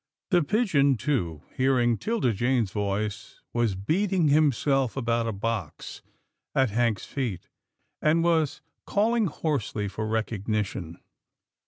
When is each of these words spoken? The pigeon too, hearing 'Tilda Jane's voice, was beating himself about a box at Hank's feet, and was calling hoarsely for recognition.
The 0.31 0.41
pigeon 0.41 0.97
too, 0.97 1.43
hearing 1.55 1.95
'Tilda 1.95 2.33
Jane's 2.33 2.71
voice, 2.71 3.39
was 3.53 3.75
beating 3.75 4.29
himself 4.29 4.97
about 4.97 5.27
a 5.27 5.31
box 5.31 6.01
at 6.55 6.71
Hank's 6.71 7.05
feet, 7.05 7.49
and 8.01 8.23
was 8.23 8.61
calling 8.87 9.27
hoarsely 9.27 9.87
for 9.87 10.07
recognition. 10.07 10.97